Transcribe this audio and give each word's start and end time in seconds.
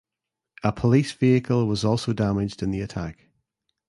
A 0.63 0.71
police 0.71 1.11
vehicle 1.11 1.67
was 1.67 1.85
also 1.85 2.11
damaged 2.11 2.63
in 2.63 2.71
the 2.71 2.81
attack. 2.81 3.29